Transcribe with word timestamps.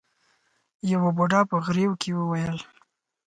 يوه 0.91 1.09
بوډا 1.17 1.41
په 1.49 1.55
غريو 1.65 1.93
کې 2.01 2.11
وويل. 2.15 2.57